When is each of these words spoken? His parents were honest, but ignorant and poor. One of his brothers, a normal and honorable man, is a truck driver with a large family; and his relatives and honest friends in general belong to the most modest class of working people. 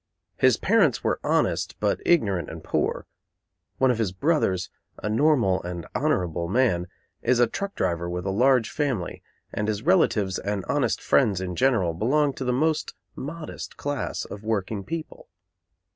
His 0.37 0.57
parents 0.57 1.03
were 1.03 1.19
honest, 1.23 1.75
but 1.79 2.01
ignorant 2.07 2.49
and 2.49 2.63
poor. 2.63 3.05
One 3.77 3.91
of 3.91 3.99
his 3.99 4.11
brothers, 4.11 4.71
a 4.97 5.07
normal 5.09 5.61
and 5.61 5.85
honorable 5.93 6.47
man, 6.47 6.87
is 7.21 7.39
a 7.39 7.45
truck 7.45 7.75
driver 7.75 8.09
with 8.09 8.25
a 8.25 8.31
large 8.31 8.71
family; 8.71 9.21
and 9.53 9.67
his 9.67 9.83
relatives 9.83 10.39
and 10.39 10.65
honest 10.65 11.01
friends 11.03 11.39
in 11.39 11.55
general 11.55 11.93
belong 11.93 12.33
to 12.33 12.43
the 12.43 12.51
most 12.51 12.95
modest 13.15 13.77
class 13.77 14.25
of 14.25 14.41
working 14.43 14.83
people. 14.83 15.29